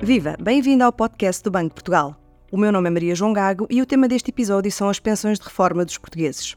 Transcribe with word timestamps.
Viva! 0.00 0.36
Bem-vindo 0.40 0.84
ao 0.84 0.92
podcast 0.92 1.42
do 1.42 1.50
Banco 1.50 1.70
de 1.70 1.74
Portugal. 1.74 2.16
O 2.52 2.56
meu 2.56 2.70
nome 2.70 2.86
é 2.86 2.90
Maria 2.90 3.16
João 3.16 3.32
Gago 3.32 3.66
e 3.68 3.82
o 3.82 3.86
tema 3.86 4.06
deste 4.06 4.30
episódio 4.30 4.70
são 4.70 4.88
as 4.88 5.00
pensões 5.00 5.40
de 5.40 5.44
reforma 5.44 5.84
dos 5.84 5.98
portugueses. 5.98 6.56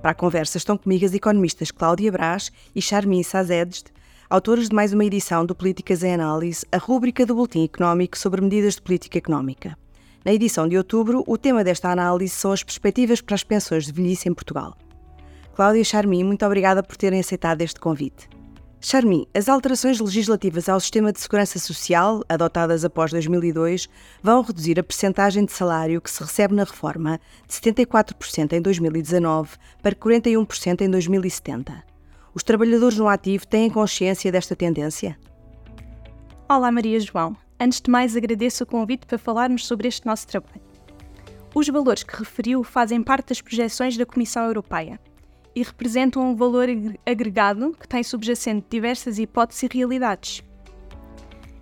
Para 0.00 0.12
a 0.12 0.14
conversa 0.14 0.56
estão 0.56 0.78
comigo 0.78 1.04
as 1.04 1.12
economistas 1.12 1.72
Cláudia 1.72 2.12
Brás 2.12 2.52
e 2.76 2.80
Charmin 2.80 3.24
Sazedes, 3.24 3.84
autores 4.30 4.68
de 4.68 4.74
mais 4.74 4.92
uma 4.92 5.04
edição 5.04 5.44
do 5.44 5.52
Políticas 5.52 6.04
em 6.04 6.14
Análise, 6.14 6.64
a 6.70 6.78
rúbrica 6.78 7.26
do 7.26 7.34
Boletim 7.34 7.64
Económico 7.64 8.16
sobre 8.16 8.40
medidas 8.40 8.76
de 8.76 8.82
política 8.82 9.18
económica. 9.18 9.76
Na 10.24 10.32
edição 10.32 10.68
de 10.68 10.78
outubro, 10.78 11.24
o 11.26 11.36
tema 11.36 11.64
desta 11.64 11.90
análise 11.90 12.34
são 12.36 12.52
as 12.52 12.62
perspectivas 12.62 13.20
para 13.20 13.34
as 13.34 13.42
pensões 13.42 13.86
de 13.86 13.92
velhice 13.92 14.28
em 14.28 14.34
Portugal. 14.34 14.76
Cláudia 15.56 15.80
e 15.80 15.84
Charmin, 15.84 16.22
muito 16.22 16.46
obrigada 16.46 16.84
por 16.84 16.96
terem 16.96 17.18
aceitado 17.18 17.62
este 17.62 17.80
convite. 17.80 18.28
Charmin, 18.80 19.26
as 19.34 19.48
alterações 19.48 19.98
legislativas 19.98 20.68
ao 20.68 20.78
sistema 20.78 21.12
de 21.12 21.20
segurança 21.20 21.58
social, 21.58 22.22
adotadas 22.28 22.84
após 22.84 23.10
2002, 23.10 23.88
vão 24.22 24.42
reduzir 24.42 24.78
a 24.78 24.82
percentagem 24.82 25.44
de 25.44 25.52
salário 25.52 26.00
que 26.00 26.10
se 26.10 26.22
recebe 26.22 26.54
na 26.54 26.64
reforma 26.64 27.18
de 27.48 27.54
74% 27.54 28.52
em 28.52 28.60
2019 28.60 29.56
para 29.82 29.94
41% 29.94 30.82
em 30.82 30.90
2070. 30.90 31.82
Os 32.34 32.42
trabalhadores 32.42 32.98
no 32.98 33.08
ativo 33.08 33.46
têm 33.46 33.70
consciência 33.70 34.30
desta 34.30 34.54
tendência? 34.54 35.18
Olá, 36.48 36.70
Maria 36.70 37.00
João. 37.00 37.34
Antes 37.58 37.80
de 37.80 37.90
mais, 37.90 38.14
agradeço 38.14 38.62
o 38.62 38.66
convite 38.66 39.06
para 39.06 39.18
falarmos 39.18 39.66
sobre 39.66 39.88
este 39.88 40.06
nosso 40.06 40.26
trabalho. 40.26 40.60
Os 41.54 41.66
valores 41.66 42.02
que 42.02 42.18
referiu 42.18 42.62
fazem 42.62 43.02
parte 43.02 43.30
das 43.30 43.40
projeções 43.40 43.96
da 43.96 44.04
Comissão 44.04 44.44
Europeia 44.44 45.00
e 45.56 45.62
representam 45.62 46.22
um 46.22 46.36
valor 46.36 46.68
agregado 47.06 47.74
que 47.80 47.88
tem 47.88 48.02
subjacente 48.02 48.66
diversas 48.68 49.18
hipóteses 49.18 49.62
e 49.62 49.68
realidades. 49.72 50.44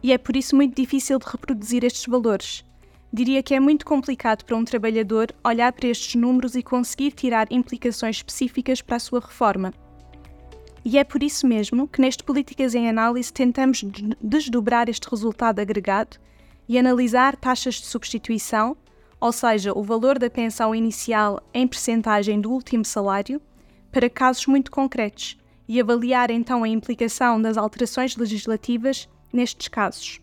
E 0.03 0.13
é 0.13 0.19
por 0.19 0.35
isso 0.35 0.57
muito 0.57 0.75
difícil 0.75 1.17
de 1.17 1.27
reproduzir 1.27 1.85
estes 1.85 2.05
valores. 2.07 2.65
Diria 3.13 3.41
que 3.41 3.55
é 3.55 3.61
muito 3.61 3.87
complicado 3.87 4.45
para 4.45 4.57
um 4.57 4.65
trabalhador 4.65 5.29
olhar 5.45 5.73
para 5.73 5.87
estes 5.87 6.17
números 6.17 6.57
e 6.57 6.63
conseguir 6.63 7.13
tirar 7.13 7.47
implicações 7.53 8.17
específicas 8.17 8.83
para 8.83 8.97
a 8.97 8.99
sua 8.99 9.21
reforma. 9.21 9.73
E 10.85 10.99
é 10.99 11.05
por 11.05 11.23
isso 11.23 11.47
mesmo 11.47 11.87
que 11.87 12.01
neste 12.01 12.25
Políticas 12.25 12.75
em 12.75 12.89
Análise 12.89 13.33
tentamos 13.33 13.85
desdobrar 14.21 14.89
este 14.89 15.09
resultado 15.09 15.61
agregado 15.61 16.19
e 16.69 16.77
analisar 16.77 17.37
taxas 17.37 17.77
de 17.77 17.87
substituição, 17.87 18.77
ou 19.21 19.31
seja, 19.31 19.73
o 19.73 19.85
valor 19.85 20.19
da 20.19 20.29
pensão 20.29 20.75
inicial 20.75 21.41
em 21.55 21.67
percentagem 21.67 22.41
do 22.41 22.51
último 22.51 22.85
salário, 22.85 23.41
para 23.95 24.11
casos 24.11 24.47
muito 24.47 24.73
concretos 24.73 25.39
e 25.69 25.81
avaliar 25.81 26.29
então 26.29 26.65
a 26.65 26.69
implicação 26.69 27.41
das 27.41 27.57
alterações 27.57 28.17
legislativas 28.17 29.09
nestes 29.33 29.69
casos. 29.69 30.21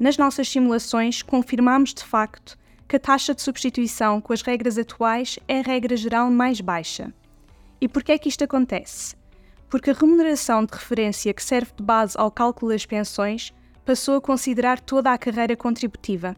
Nas 0.00 0.16
nossas 0.16 0.48
simulações, 0.48 1.22
confirmamos 1.22 1.92
de 1.92 2.02
facto 2.02 2.58
que 2.88 2.96
a 2.96 2.98
taxa 2.98 3.34
de 3.34 3.42
substituição 3.42 4.18
com 4.18 4.32
as 4.32 4.40
regras 4.40 4.78
atuais 4.78 5.38
é 5.46 5.60
a 5.60 5.62
regra 5.62 5.94
geral 5.94 6.30
mais 6.30 6.62
baixa. 6.62 7.12
E 7.78 7.86
por 7.86 8.02
que 8.02 8.12
é 8.12 8.18
que 8.18 8.30
isto 8.30 8.42
acontece? 8.44 9.18
porque 9.68 9.90
a 9.90 9.94
remuneração 9.94 10.64
de 10.64 10.72
referência 10.72 11.34
que 11.34 11.44
serve 11.44 11.72
de 11.76 11.82
base 11.82 12.16
ao 12.16 12.30
cálculo 12.30 12.72
das 12.72 12.86
pensões 12.86 13.52
passou 13.84 14.16
a 14.16 14.20
considerar 14.20 14.80
toda 14.80 15.12
a 15.12 15.18
carreira 15.18 15.56
contributiva, 15.56 16.34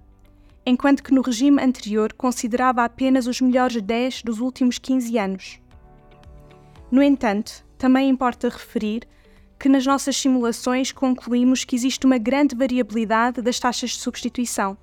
enquanto 0.66 1.02
que 1.02 1.14
no 1.14 1.22
regime 1.22 1.62
anterior 1.62 2.12
considerava 2.12 2.84
apenas 2.84 3.26
os 3.26 3.40
melhores 3.40 3.80
10 3.80 4.22
dos 4.22 4.40
últimos 4.40 4.78
15 4.78 5.18
anos. 5.18 5.60
No 6.90 7.02
entanto, 7.02 7.64
também 7.78 8.08
importa 8.08 8.48
referir 8.48 9.06
que 9.58 9.68
nas 9.68 9.86
nossas 9.86 10.16
simulações 10.16 10.90
concluímos 10.90 11.64
que 11.64 11.76
existe 11.76 12.06
uma 12.06 12.18
grande 12.18 12.56
variabilidade 12.56 13.42
das 13.42 13.60
taxas 13.60 13.90
de 13.90 13.98
substituição, 13.98 14.76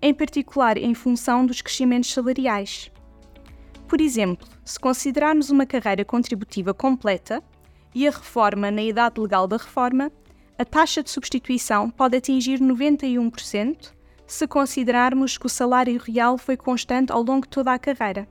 em 0.00 0.12
particular 0.12 0.76
em 0.76 0.94
função 0.94 1.46
dos 1.46 1.60
crescimentos 1.60 2.12
salariais. 2.12 2.90
Por 3.86 4.00
exemplo, 4.00 4.48
se 4.64 4.80
considerarmos 4.80 5.50
uma 5.50 5.66
carreira 5.66 6.04
contributiva 6.04 6.72
completa, 6.72 7.42
e 7.94 8.08
a 8.08 8.10
reforma 8.10 8.70
na 8.70 8.82
idade 8.82 9.20
legal 9.20 9.46
da 9.46 9.58
reforma, 9.58 10.10
a 10.58 10.64
taxa 10.64 11.02
de 11.02 11.10
substituição 11.10 11.90
pode 11.90 12.16
atingir 12.16 12.58
91% 12.58 13.92
se 14.26 14.46
considerarmos 14.46 15.36
que 15.36 15.44
o 15.44 15.50
salário 15.50 16.00
real 16.00 16.38
foi 16.38 16.56
constante 16.56 17.12
ao 17.12 17.22
longo 17.22 17.42
de 17.42 17.48
toda 17.48 17.72
a 17.72 17.78
carreira. 17.78 18.26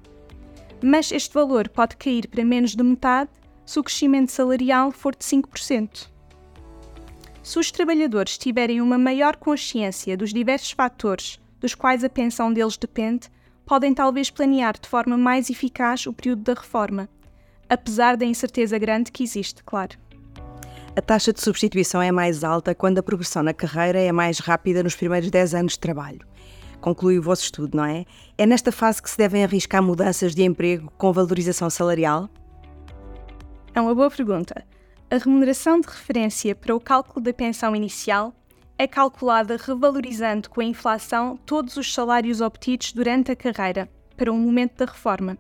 Mas 0.83 1.11
este 1.11 1.33
valor 1.33 1.69
pode 1.69 1.97
cair 1.97 2.27
para 2.27 2.43
menos 2.43 2.75
de 2.75 2.83
metade 2.83 3.29
se 3.65 3.79
o 3.79 3.83
crescimento 3.83 4.31
salarial 4.31 4.91
for 4.91 5.15
de 5.15 5.23
5%. 5.23 6.09
Se 7.43 7.59
os 7.59 7.71
trabalhadores 7.71 8.37
tiverem 8.37 8.81
uma 8.81 8.97
maior 8.97 9.35
consciência 9.35 10.15
dos 10.17 10.33
diversos 10.33 10.71
fatores 10.71 11.39
dos 11.59 11.75
quais 11.75 12.03
a 12.03 12.09
pensão 12.09 12.51
deles 12.51 12.77
depende, 12.77 13.29
podem 13.65 13.93
talvez 13.93 14.29
planear 14.29 14.79
de 14.79 14.89
forma 14.89 15.15
mais 15.17 15.49
eficaz 15.49 16.07
o 16.07 16.13
período 16.13 16.41
da 16.41 16.53
reforma 16.53 17.07
apesar 17.71 18.17
da 18.17 18.25
incerteza 18.25 18.77
grande 18.77 19.13
que 19.13 19.23
existe, 19.23 19.63
claro. 19.63 19.97
A 20.93 21.01
taxa 21.01 21.31
de 21.31 21.39
substituição 21.39 22.01
é 22.01 22.11
mais 22.11 22.43
alta 22.43 22.75
quando 22.75 22.97
a 22.97 23.03
progressão 23.03 23.41
na 23.41 23.53
carreira 23.53 23.97
é 23.97 24.11
mais 24.11 24.39
rápida 24.39 24.83
nos 24.83 24.93
primeiros 24.93 25.31
10 25.31 25.55
anos 25.55 25.73
de 25.73 25.79
trabalho. 25.79 26.19
Conclui 26.81 27.19
o 27.19 27.21
vosso 27.21 27.43
estudo, 27.43 27.77
não 27.77 27.85
é? 27.85 28.05
É 28.37 28.45
nesta 28.45 28.71
fase 28.71 29.01
que 29.01 29.09
se 29.09 29.17
devem 29.17 29.43
arriscar 29.43 29.81
mudanças 29.83 30.33
de 30.33 30.43
emprego 30.43 30.91
com 30.97 31.13
valorização 31.13 31.69
salarial? 31.69 32.27
É 33.73 33.79
uma 33.79 33.93
boa 33.93 34.09
pergunta. 34.09 34.65
A 35.09 35.17
remuneração 35.17 35.79
de 35.79 35.87
referência 35.87 36.55
para 36.55 36.75
o 36.75 36.79
cálculo 36.79 37.23
da 37.23 37.31
pensão 37.31 37.75
inicial 37.75 38.33
é 38.77 38.87
calculada 38.87 39.57
revalorizando 39.57 40.49
com 40.49 40.59
a 40.59 40.65
inflação 40.65 41.37
todos 41.45 41.77
os 41.77 41.93
salários 41.93 42.41
obtidos 42.41 42.93
durante 42.93 43.31
a 43.31 43.35
carreira, 43.35 43.87
para 44.17 44.31
o 44.31 44.35
momento 44.35 44.77
da 44.77 44.91
reforma. 44.91 45.37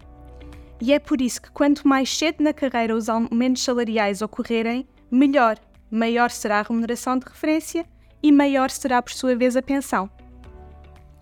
E 0.79 0.93
é 0.93 0.99
por 0.99 1.19
isso 1.21 1.41
que 1.41 1.51
quanto 1.51 1.87
mais 1.87 2.15
cedo 2.15 2.43
na 2.43 2.53
carreira 2.53 2.95
os 2.95 3.09
aumentos 3.09 3.63
salariais 3.63 4.21
ocorrerem, 4.21 4.87
melhor, 5.09 5.57
maior 5.89 6.29
será 6.29 6.59
a 6.59 6.63
remuneração 6.63 7.17
de 7.17 7.25
referência 7.25 7.85
e 8.21 8.31
maior 8.31 8.69
será 8.69 9.01
por 9.01 9.11
sua 9.11 9.35
vez 9.35 9.57
a 9.57 9.61
pensão. 9.61 10.09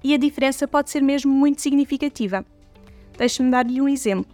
E 0.04 0.14
a 0.14 0.18
diferença 0.18 0.68
pode 0.68 0.90
ser 0.90 1.02
mesmo 1.02 1.32
muito 1.32 1.62
significativa. 1.62 2.46
Deixe-me 3.18 3.52
dar-lhe 3.52 3.82
um 3.82 3.88
exemplo. 3.88 4.32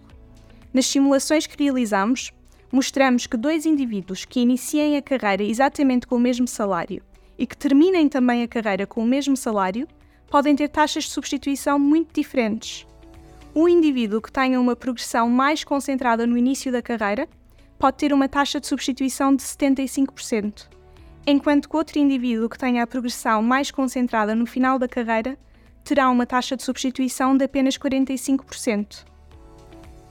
Nas 0.74 0.86
simulações 0.86 1.48
que 1.48 1.64
realizamos, 1.64 2.32
mostramos 2.72 3.26
que 3.26 3.38
dois 3.38 3.66
indivíduos 3.66 4.26
que 4.26 4.42
iniciem 4.42 4.98
a 4.98 5.02
carreira 5.02 5.44
exatamente 5.44 6.06
com 6.06 6.16
o 6.16 6.20
mesmo 6.20 6.48
salário 6.48 7.02
e 7.38 7.48
que 7.48 7.58
terminem 7.58 8.08
também 8.08 8.44
a 8.44 8.48
carreira 8.48 8.86
com 8.86 9.02
o 9.02 9.08
mesmo 9.08 9.36
salário 9.36 9.88
podem 10.30 10.56
ter 10.56 10.70
taxas 10.70 11.06
de 11.06 11.12
substituição 11.12 11.80
muito 11.80 12.14
diferentes 12.14 12.86
um 13.56 13.70
indivíduo 13.70 14.22
que 14.22 14.32
tenha 14.32 14.60
uma 14.60 14.76
progressão 14.76 15.30
mais 15.30 15.64
concentrada 15.64 16.28
no 16.28 16.38
início 16.38 16.74
da 16.74 16.82
carreira 16.82 17.26
pode 17.80 17.96
ter 17.98 18.12
uma 18.12 18.28
taxa 18.28 18.60
de 18.60 18.68
substituição 18.68 19.34
de 19.34 19.42
75%, 19.44 20.68
enquanto 21.26 21.70
que 21.70 21.78
outro 21.78 21.98
indivíduo 21.98 22.50
que 22.50 22.58
tenha 22.58 22.84
a 22.84 22.88
progressão 22.88 23.42
mais 23.42 23.72
concentrada 23.72 24.36
no 24.36 24.46
final 24.46 24.78
da 24.78 24.90
carreira 24.90 25.38
terá 25.86 26.10
uma 26.10 26.26
taxa 26.26 26.58
de 26.58 26.64
substituição 26.64 27.38
de 27.38 27.46
apenas 27.46 27.78
45%. 27.78 29.06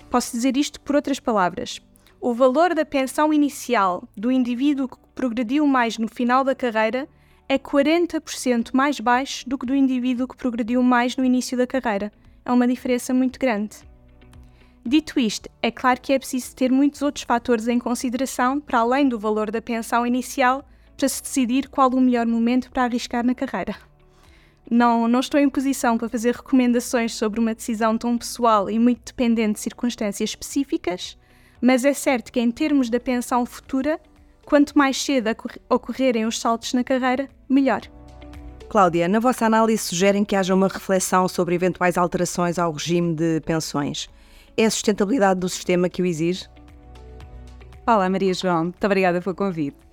Posso 0.09 0.31
dizer 0.31 0.57
isto 0.57 0.81
por 0.81 0.95
outras 0.95 1.19
palavras. 1.19 1.83
O 2.21 2.33
valor 2.33 2.75
da 2.75 2.87
pensão 2.87 3.35
inicial 3.35 4.09
do 4.17 4.31
indivíduo 4.31 4.89
que 4.89 4.97
progrediu 5.15 5.67
mais 5.67 5.99
no 5.99 6.09
final 6.09 6.45
da 6.45 6.55
carreira 6.55 7.09
é 7.49 7.59
40% 7.59 8.71
mais 8.73 9.01
baixo 9.01 9.47
do 9.49 9.59
que 9.59 9.67
do 9.67 9.75
indivíduo 9.75 10.29
que 10.29 10.37
progrediu 10.37 10.83
mais 10.83 11.17
no 11.17 11.25
início 11.25 11.59
da 11.59 11.67
carreira 11.67 12.13
é 12.45 12.53
uma 12.53 12.69
diferença 12.69 13.13
muito 13.13 13.39
grande. 13.39 13.77
Dito 14.87 15.19
isto, 15.19 15.49
é 15.61 15.71
claro 15.71 16.01
que 16.01 16.13
é 16.13 16.19
preciso 16.19 16.55
ter 16.55 16.71
muitos 16.71 17.03
outros 17.03 17.25
fatores 17.25 17.67
em 17.67 17.79
consideração 17.79 18.61
para 18.61 18.79
além 18.79 19.09
do 19.09 19.19
valor 19.19 19.51
da 19.51 19.61
pensão 19.61 20.07
inicial 20.07 20.65
para 20.97 21.09
se 21.09 21.21
decidir 21.21 21.69
qual 21.69 21.91
o 21.91 22.01
melhor 22.01 22.27
momento 22.27 22.71
para 22.71 22.85
arriscar 22.85 23.25
na 23.25 23.35
carreira. 23.35 23.75
Não, 24.71 25.07
não 25.07 25.21
estou 25.21 25.39
em 25.39 25.49
posição 25.49 25.99
para 25.99 26.09
fazer 26.09 26.35
recomendações 26.35 27.15
sobre 27.15 27.39
uma 27.39 27.55
decisão 27.55 27.99
tão 27.99 28.17
pessoal 28.17 28.71
e 28.71 28.79
muito 28.79 29.03
dependente 29.05 29.55
de 29.55 29.61
circunstâncias 29.61 30.31
específicas, 30.31 31.19
mas 31.61 31.85
é 31.85 31.93
certo 31.93 32.33
que, 32.33 32.41
em 32.41 32.51
termos 32.51 32.89
da 32.89 32.99
pensão 32.99 33.45
futura, 33.45 34.01
quanto 34.45 34.77
mais 34.77 35.01
cedo 35.03 35.29
ocorrerem 35.69 36.27
os 36.27 36.41
saltos 36.41 36.73
na 36.73 36.83
carreira, 36.83 37.29
melhor. 37.49 37.83
Cláudia, 38.69 39.07
na 39.07 39.21
vossa 39.21 39.47
análise 39.47 39.85
sugerem 39.85 40.25
que 40.25 40.35
haja 40.35 40.55
uma 40.55 40.69
reflexão 40.69 41.29
sobre 41.29 41.55
eventuais 41.55 41.97
alterações 41.97 42.59
ao 42.59 42.73
regime 42.73 43.15
de 43.15 43.41
pensões. 43.43 44.09
É 44.57 44.65
a 44.65 44.71
sustentabilidade 44.71 45.41
do 45.41 45.49
sistema 45.49 45.89
que 45.89 46.03
o 46.03 46.07
exige? 46.07 46.49
Olá, 47.87 48.09
Maria 48.09 48.33
João. 48.33 48.65
Muito 48.65 48.85
obrigada 48.85 49.21
pelo 49.21 49.37
convite. 49.37 49.84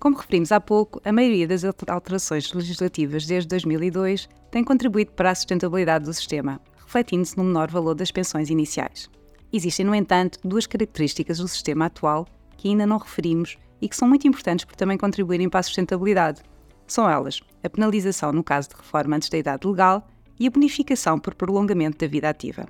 Como 0.00 0.16
referimos 0.16 0.50
há 0.50 0.58
pouco, 0.58 0.98
a 1.04 1.12
maioria 1.12 1.46
das 1.46 1.62
alterações 1.62 2.50
legislativas 2.54 3.26
desde 3.26 3.50
2002 3.50 4.30
tem 4.50 4.64
contribuído 4.64 5.12
para 5.12 5.30
a 5.30 5.34
sustentabilidade 5.34 6.06
do 6.06 6.14
sistema, 6.14 6.58
refletindo-se 6.78 7.36
no 7.36 7.44
menor 7.44 7.70
valor 7.70 7.94
das 7.94 8.10
pensões 8.10 8.48
iniciais. 8.48 9.10
Existem, 9.52 9.84
no 9.84 9.94
entanto, 9.94 10.38
duas 10.42 10.66
características 10.66 11.36
do 11.36 11.46
sistema 11.46 11.84
atual 11.84 12.26
que 12.56 12.68
ainda 12.68 12.86
não 12.86 12.96
referimos 12.96 13.58
e 13.78 13.90
que 13.90 13.96
são 13.96 14.08
muito 14.08 14.26
importantes 14.26 14.64
por 14.64 14.74
também 14.74 14.96
contribuírem 14.96 15.50
para 15.50 15.60
a 15.60 15.62
sustentabilidade. 15.62 16.40
São 16.86 17.08
elas 17.08 17.40
a 17.62 17.68
penalização 17.68 18.32
no 18.32 18.42
caso 18.42 18.70
de 18.70 18.76
reforma 18.76 19.16
antes 19.16 19.28
da 19.28 19.36
idade 19.36 19.68
legal 19.68 20.08
e 20.38 20.46
a 20.46 20.50
bonificação 20.50 21.18
por 21.18 21.34
prolongamento 21.34 21.98
da 21.98 22.06
vida 22.06 22.30
ativa. 22.30 22.64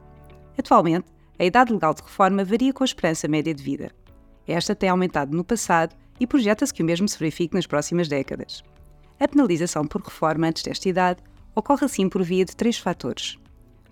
Atualmente, 0.58 1.06
a 1.38 1.44
idade 1.44 1.72
legal 1.72 1.94
de 1.94 2.02
reforma 2.02 2.44
varia 2.44 2.72
com 2.72 2.82
a 2.82 2.86
esperança 2.86 3.28
média 3.28 3.54
de 3.54 3.62
vida. 3.62 3.92
Esta 4.48 4.74
tem 4.74 4.88
aumentado 4.88 5.36
no 5.36 5.44
passado 5.44 5.94
e 6.20 6.26
projeta-se 6.26 6.72
que 6.72 6.82
o 6.82 6.86
mesmo 6.86 7.08
se 7.08 7.18
verifique 7.18 7.54
nas 7.54 7.66
próximas 7.66 8.06
décadas. 8.06 8.62
A 9.18 9.26
penalização 9.26 9.84
por 9.86 10.02
reforma 10.02 10.46
antes 10.46 10.62
desta 10.62 10.88
idade 10.88 11.22
ocorre 11.54 11.86
assim 11.86 12.08
por 12.08 12.22
via 12.22 12.44
de 12.44 12.54
três 12.54 12.78
fatores. 12.78 13.36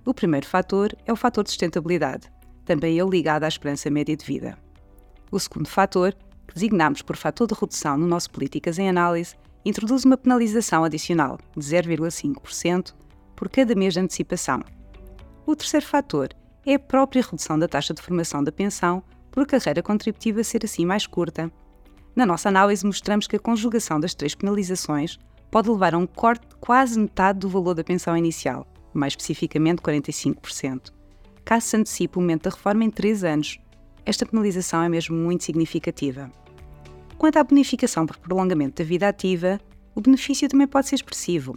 O 0.05 0.15
primeiro 0.15 0.47
fator 0.47 0.95
é 1.07 1.13
o 1.13 1.17
fator 1.17 1.43
de 1.43 1.51
sustentabilidade, 1.51 2.31
também 2.65 2.99
ele 2.99 3.11
ligado 3.11 3.45
à 3.45 3.49
esperança 3.49 3.91
média 3.91 4.17
de 4.17 4.25
vida. 4.25 4.59
O 5.31 5.41
segundo 5.41 5.69
fator, 5.69 6.15
que 6.47 6.55
designamos 6.55 7.03
por 7.03 7.17
fator 7.17 7.47
de 7.47 7.55
redução 7.55 7.97
no 7.97 8.07
nosso 8.07 8.31
Políticas 8.31 8.79
em 8.79 8.89
Análise, 8.89 9.35
introduz 9.65 10.05
uma 10.05 10.17
penalização 10.17 10.85
adicional 10.85 11.39
de 11.57 11.63
0,5% 11.63 12.95
por 13.35 13.49
cada 13.49 13.75
mês 13.75 13.95
de 13.95 14.01
antecipação. 14.01 14.63
O 15.47 15.57
terceiro 15.57 15.87
fator 15.87 16.29
é 16.65 16.75
a 16.75 16.79
própria 16.79 17.23
redução 17.23 17.59
da 17.59 17.69
taxa 17.69 17.95
de 17.95 18.03
formação 18.03 18.43
da 18.45 18.53
pensão 18.53 19.03
por 19.31 19.43
a 19.43 19.47
carreira 19.47 19.83
contributiva 19.83 20.43
ser 20.45 20.65
assim 20.65 20.85
mais 20.85 21.07
curta. 21.07 21.51
Na 22.19 22.27
nossa 22.27 22.49
análise, 22.49 22.85
mostramos 22.85 23.29
que 23.29 23.37
a 23.37 23.39
conjugação 23.39 24.01
das 24.01 24.13
três 24.13 24.35
penalizações 24.35 25.21
pode 25.53 25.71
levar 25.71 25.95
a 25.95 25.99
um 25.99 26.05
corte 26.05 26.49
de 26.49 26.57
quase 26.57 26.99
metade 26.99 27.39
do 27.39 27.49
valor 27.49 27.75
da 27.75 27.85
pensão 27.85 28.17
inicial, 28.17 28.67
mais 28.93 29.13
especificamente 29.13 29.81
45%. 29.81 30.93
Caso 31.45 31.67
se 31.67 31.77
antecipe 31.77 32.19
o 32.19 32.21
momento 32.21 32.43
da 32.43 32.51
reforma 32.51 32.83
em 32.83 32.91
3 32.91 33.23
anos, 33.23 33.61
esta 34.05 34.27
penalização 34.27 34.83
é 34.83 34.89
mesmo 34.89 35.17
muito 35.17 35.45
significativa. 35.45 36.29
Quanto 37.17 37.37
à 37.37 37.45
bonificação 37.45 38.05
por 38.05 38.19
prolongamento 38.19 38.83
da 38.83 38.89
vida 38.89 39.07
ativa, 39.07 39.61
o 39.95 40.01
benefício 40.01 40.49
também 40.49 40.67
pode 40.67 40.89
ser 40.89 40.97
expressivo. 40.97 41.57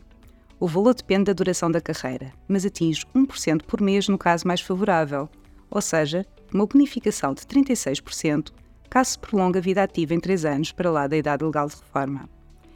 O 0.59 0.67
valor 0.67 0.93
depende 0.93 1.23
da 1.23 1.33
duração 1.33 1.71
da 1.71 1.81
carreira, 1.81 2.31
mas 2.47 2.67
atinge 2.67 3.03
1% 3.15 3.63
por 3.63 3.81
mês 3.81 4.07
no 4.07 4.15
caso 4.15 4.47
mais 4.47 4.61
favorável, 4.61 5.27
ou 5.71 5.81
seja, 5.81 6.23
uma 6.53 6.67
bonificação 6.67 7.33
de 7.33 7.41
36% 7.41 8.51
caso 8.91 9.11
se 9.11 9.19
prolongue 9.19 9.57
a 9.57 9.61
vida 9.61 9.81
ativa 9.81 10.13
em 10.13 10.19
3 10.19 10.43
anos 10.43 10.73
para 10.73 10.91
lá 10.91 11.07
da 11.07 11.15
idade 11.15 11.45
legal 11.45 11.65
de 11.65 11.75
reforma. 11.77 12.29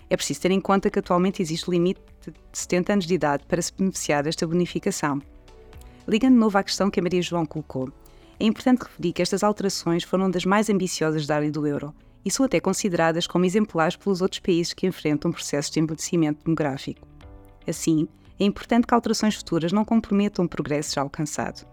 É 0.09 0.15
preciso 0.15 0.39
ter 0.39 0.51
em 0.51 0.61
conta 0.61 0.89
que 0.89 0.97
atualmente 0.97 1.41
existe 1.41 1.69
limite 1.69 1.99
de 2.25 2.33
70 2.53 2.93
anos 2.93 3.05
de 3.05 3.13
idade 3.13 3.43
para 3.45 3.61
se 3.61 3.73
beneficiar 3.73 4.23
desta 4.23 4.47
bonificação. 4.47 5.21
Ligando 6.07 6.35
de 6.35 6.39
novo 6.39 6.57
à 6.57 6.63
questão 6.63 6.89
que 6.89 7.01
a 7.01 7.03
Maria 7.03 7.21
João 7.21 7.45
colocou, 7.45 7.91
é 8.39 8.45
importante 8.45 8.83
referir 8.83 9.11
que 9.11 9.21
estas 9.21 9.43
alterações 9.43 10.05
foram 10.05 10.31
das 10.31 10.45
mais 10.45 10.69
ambiciosas 10.69 11.27
da 11.27 11.35
área 11.35 11.51
do 11.51 11.67
euro 11.67 11.93
e 12.23 12.31
são 12.31 12.45
até 12.45 12.61
consideradas 12.61 13.27
como 13.27 13.43
exemplares 13.43 13.97
pelos 13.97 14.21
outros 14.21 14.39
países 14.39 14.73
que 14.73 14.87
enfrentam 14.87 15.33
processos 15.33 15.71
de 15.71 15.81
envelhecimento 15.81 16.45
demográfico. 16.45 17.05
Assim, 17.67 18.07
é 18.39 18.45
importante 18.45 18.87
que 18.87 18.93
alterações 18.93 19.35
futuras 19.35 19.73
não 19.73 19.83
comprometam 19.83 20.45
o 20.45 20.49
progresso 20.49 20.95
já 20.95 21.01
alcançado. 21.01 21.67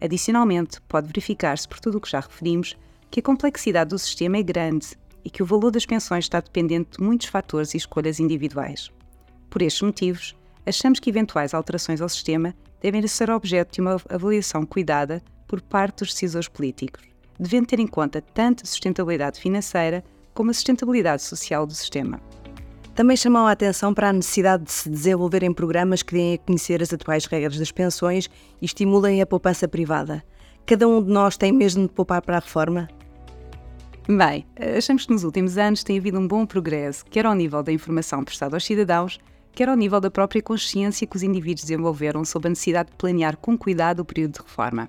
Adicionalmente, 0.00 0.80
pode 0.88 1.06
verificar-se 1.06 1.68
por 1.68 1.78
tudo 1.78 1.98
o 1.98 2.00
que 2.00 2.10
já 2.10 2.18
referimos 2.18 2.76
que 3.10 3.20
a 3.20 3.22
complexidade 3.22 3.90
do 3.90 3.98
sistema 3.98 4.38
é 4.38 4.42
grande 4.42 4.96
e 5.24 5.30
que 5.30 5.42
o 5.42 5.46
valor 5.46 5.70
das 5.70 5.86
pensões 5.86 6.24
está 6.24 6.40
dependente 6.40 6.98
de 6.98 7.04
muitos 7.04 7.26
fatores 7.26 7.74
e 7.74 7.76
escolhas 7.76 8.20
individuais. 8.20 8.90
Por 9.50 9.62
estes 9.62 9.82
motivos, 9.82 10.36
achamos 10.64 11.00
que 11.00 11.10
eventuais 11.10 11.54
alterações 11.54 12.00
ao 12.00 12.08
sistema 12.08 12.54
devem 12.80 13.06
ser 13.06 13.30
objeto 13.30 13.74
de 13.74 13.80
uma 13.80 14.00
avaliação 14.08 14.64
cuidada 14.64 15.22
por 15.46 15.60
parte 15.60 16.00
dos 16.00 16.12
decisores 16.12 16.48
políticos, 16.48 17.02
devendo 17.38 17.66
ter 17.66 17.80
em 17.80 17.86
conta 17.86 18.20
tanto 18.20 18.62
a 18.62 18.66
sustentabilidade 18.66 19.40
financeira 19.40 20.04
como 20.34 20.50
a 20.50 20.54
sustentabilidade 20.54 21.22
social 21.22 21.66
do 21.66 21.74
sistema. 21.74 22.20
Também 22.94 23.16
chamam 23.16 23.46
a 23.46 23.52
atenção 23.52 23.92
para 23.92 24.08
a 24.08 24.12
necessidade 24.12 24.64
de 24.64 24.72
se 24.72 24.88
desenvolverem 24.88 25.52
programas 25.52 26.02
que 26.02 26.14
deem 26.14 26.34
a 26.34 26.38
conhecer 26.38 26.82
as 26.82 26.92
atuais 26.92 27.26
regras 27.26 27.58
das 27.58 27.70
pensões 27.70 28.28
e 28.60 28.64
estimulem 28.64 29.20
a 29.20 29.26
poupança 29.26 29.68
privada. 29.68 30.24
Cada 30.64 30.88
um 30.88 31.02
de 31.02 31.10
nós 31.10 31.36
tem 31.36 31.52
mesmo 31.52 31.86
de 31.86 31.92
poupar 31.92 32.22
para 32.22 32.38
a 32.38 32.40
reforma? 32.40 32.88
Bem, 34.08 34.46
achamos 34.78 35.04
que 35.04 35.12
nos 35.12 35.24
últimos 35.24 35.58
anos 35.58 35.82
tem 35.82 35.98
havido 35.98 36.20
um 36.20 36.28
bom 36.28 36.46
progresso, 36.46 37.04
quer 37.06 37.26
ao 37.26 37.34
nível 37.34 37.60
da 37.60 37.72
informação 37.72 38.22
prestada 38.22 38.54
aos 38.54 38.64
cidadãos, 38.64 39.18
quer 39.50 39.68
ao 39.68 39.74
nível 39.74 40.00
da 40.00 40.08
própria 40.08 40.40
consciência 40.40 41.08
que 41.08 41.16
os 41.16 41.24
indivíduos 41.24 41.62
desenvolveram 41.62 42.24
sobre 42.24 42.46
a 42.46 42.50
necessidade 42.50 42.90
de 42.90 42.96
planear 42.96 43.36
com 43.36 43.58
cuidado 43.58 43.98
o 43.98 44.04
período 44.04 44.34
de 44.34 44.42
reforma. 44.42 44.88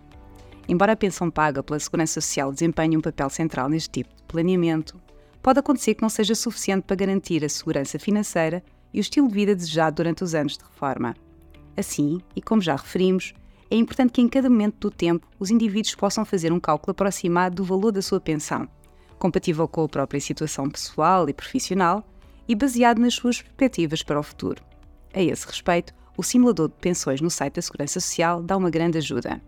Embora 0.69 0.91
a 0.91 0.95
pensão 0.95 1.31
paga 1.31 1.63
pela 1.63 1.79
Segurança 1.79 2.21
Social 2.21 2.51
desempenhe 2.51 2.95
um 2.95 3.01
papel 3.01 3.27
central 3.31 3.67
neste 3.69 3.89
tipo 3.89 4.15
de 4.15 4.21
planeamento, 4.27 4.95
pode 5.41 5.57
acontecer 5.57 5.95
que 5.95 6.03
não 6.03 6.09
seja 6.09 6.35
suficiente 6.35 6.83
para 6.83 6.95
garantir 6.95 7.43
a 7.43 7.49
segurança 7.49 7.97
financeira 7.97 8.63
e 8.93 8.99
o 8.99 9.01
estilo 9.01 9.27
de 9.29 9.33
vida 9.33 9.55
desejado 9.55 9.95
durante 9.95 10.23
os 10.23 10.35
anos 10.35 10.59
de 10.59 10.63
reforma. 10.63 11.15
Assim, 11.75 12.21
e 12.35 12.41
como 12.41 12.61
já 12.61 12.75
referimos, 12.75 13.33
é 13.71 13.75
importante 13.75 14.11
que 14.11 14.21
em 14.21 14.29
cada 14.29 14.47
momento 14.47 14.75
do 14.77 14.91
tempo 14.91 15.27
os 15.39 15.49
indivíduos 15.49 15.95
possam 15.95 16.23
fazer 16.23 16.53
um 16.53 16.59
cálculo 16.59 16.91
aproximado 16.91 17.55
do 17.55 17.63
valor 17.63 17.91
da 17.91 18.01
sua 18.03 18.19
pensão, 18.19 18.69
compatível 19.17 19.67
com 19.67 19.83
a 19.83 19.89
própria 19.89 20.19
situação 20.19 20.69
pessoal 20.69 21.27
e 21.29 21.33
profissional 21.33 22.07
e 22.47 22.55
baseado 22.55 22.99
nas 22.99 23.15
suas 23.15 23.41
perspectivas 23.41 24.03
para 24.03 24.19
o 24.19 24.23
futuro. 24.23 24.63
A 25.13 25.21
esse 25.21 25.45
respeito, 25.45 25.93
o 26.15 26.23
simulador 26.23 26.69
de 26.69 26.75
pensões 26.75 27.21
no 27.21 27.29
site 27.29 27.55
da 27.55 27.61
Segurança 27.61 27.99
Social 27.99 28.41
dá 28.41 28.55
uma 28.55 28.69
grande 28.69 28.97
ajuda. 28.97 29.41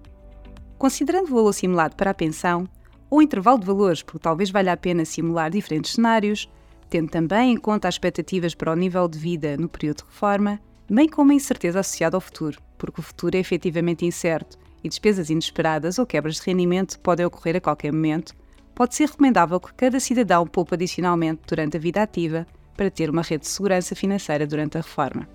Considerando 0.77 1.29
o 1.29 1.35
valor 1.35 1.53
simulado 1.53 1.95
para 1.95 2.11
a 2.11 2.13
pensão, 2.13 2.67
ou 3.09 3.21
intervalo 3.21 3.59
de 3.59 3.65
valores, 3.65 4.03
porque 4.03 4.19
talvez 4.19 4.51
valha 4.51 4.73
a 4.73 4.77
pena 4.77 5.03
simular 5.03 5.49
diferentes 5.49 5.93
cenários, 5.93 6.49
tendo 6.89 7.09
também 7.09 7.53
em 7.53 7.57
conta 7.57 7.87
as 7.87 7.95
expectativas 7.95 8.53
para 8.53 8.71
o 8.71 8.75
nível 8.75 9.07
de 9.07 9.17
vida 9.17 9.57
no 9.57 9.67
período 9.67 9.97
de 9.97 10.03
reforma, 10.05 10.59
bem 10.89 11.07
como 11.07 11.31
a 11.31 11.35
incerteza 11.35 11.79
associada 11.79 12.17
ao 12.17 12.21
futuro, 12.21 12.59
porque 12.77 12.99
o 12.99 13.03
futuro 13.03 13.35
é 13.35 13.39
efetivamente 13.39 14.05
incerto 14.05 14.57
e 14.83 14.89
despesas 14.89 15.29
inesperadas 15.29 15.99
ou 15.99 16.05
quebras 16.05 16.35
de 16.35 16.41
rendimento 16.43 16.99
podem 16.99 17.25
ocorrer 17.25 17.55
a 17.55 17.61
qualquer 17.61 17.91
momento, 17.91 18.33
pode 18.79 18.95
ser 18.95 19.09
recomendável 19.09 19.59
que 19.59 19.73
cada 19.73 19.99
cidadão 19.99 20.47
poupe 20.47 20.75
adicionalmente 20.75 21.41
durante 21.45 21.75
a 21.75 21.79
vida 21.81 22.01
ativa 22.01 22.47
para 22.77 22.89
ter 22.89 23.09
uma 23.09 23.21
rede 23.21 23.41
de 23.41 23.49
segurança 23.49 23.93
financeira 23.93 24.47
durante 24.47 24.77
a 24.77 24.79
reforma. 24.79 25.27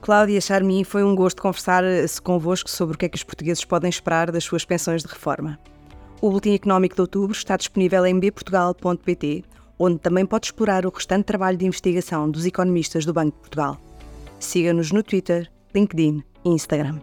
Cláudia 0.00 0.40
Charmin, 0.40 0.84
foi 0.84 1.02
um 1.02 1.16
gosto 1.16 1.42
conversar-se 1.42 2.22
convosco 2.22 2.70
sobre 2.70 2.94
o 2.94 2.98
que 2.98 3.06
é 3.06 3.08
que 3.08 3.16
os 3.16 3.24
portugueses 3.24 3.64
podem 3.64 3.90
esperar 3.90 4.30
das 4.30 4.44
suas 4.44 4.64
pensões 4.64 5.02
de 5.02 5.08
reforma. 5.08 5.58
O 6.20 6.28
Boletim 6.28 6.54
Económico 6.54 6.94
de 6.94 7.00
Outubro 7.00 7.32
está 7.32 7.56
disponível 7.56 8.06
em 8.06 8.20
bportugal.pt, 8.20 9.44
onde 9.76 9.98
também 9.98 10.24
pode 10.24 10.46
explorar 10.46 10.86
o 10.86 10.90
restante 10.90 11.24
trabalho 11.24 11.58
de 11.58 11.66
investigação 11.66 12.30
dos 12.30 12.46
economistas 12.46 13.04
do 13.04 13.12
Banco 13.12 13.32
de 13.32 13.40
Portugal. 13.40 13.76
Siga-nos 14.38 14.92
no 14.92 15.02
Twitter, 15.02 15.50
LinkedIn 15.74 16.22
e 16.44 16.48
Instagram. 16.48 17.00